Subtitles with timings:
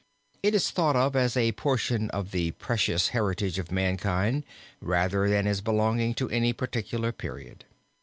[0.41, 4.45] It is thought of as a portion of the precious heritage of mankind
[4.79, 7.65] rather than as belonging to any particular period.